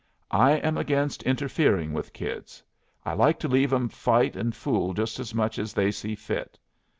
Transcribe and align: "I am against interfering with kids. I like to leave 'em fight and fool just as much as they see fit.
"I 0.31 0.53
am 0.53 0.79
against 0.79 1.21
interfering 1.21 1.93
with 1.93 2.11
kids. 2.11 2.63
I 3.05 3.13
like 3.13 3.37
to 3.37 3.47
leave 3.47 3.71
'em 3.71 3.87
fight 3.87 4.35
and 4.35 4.55
fool 4.55 4.95
just 4.95 5.19
as 5.19 5.35
much 5.35 5.59
as 5.59 5.73
they 5.75 5.91
see 5.91 6.15
fit. 6.15 6.57